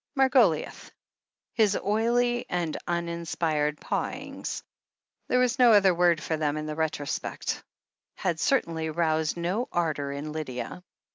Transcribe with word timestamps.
Margoliouth. 0.17 0.89
His 1.53 1.77
oily 1.77 2.47
and 2.49 2.75
uninspired 2.87 3.79
pawings— 3.79 4.63
there 5.27 5.37
was 5.37 5.59
no 5.59 5.73
other 5.73 5.93
word 5.93 6.23
for 6.23 6.37
them, 6.37 6.57
in 6.57 6.65
the 6.65 6.75
retrospect— 6.75 7.63
had 8.25 8.39
certainly 8.39 8.89
roused 8.89 9.37
no 9.37 9.67
ardour 9.71 10.11
in 10.11 10.31
Lydia. 10.31 10.81